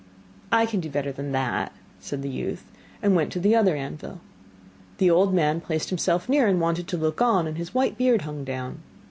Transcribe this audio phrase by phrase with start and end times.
[0.51, 2.65] 'I can do better than that,' said the youth,
[3.03, 4.19] and went to the other anvil.
[4.97, 8.23] The old man placed himself near and wanted to look on, and his white beard
[8.23, 8.79] hung down.